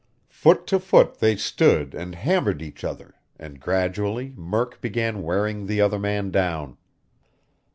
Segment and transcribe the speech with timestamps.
[0.31, 5.79] Foot to foot they stood and hammered each other, and gradually Murk began wearing the
[5.79, 6.75] other man down.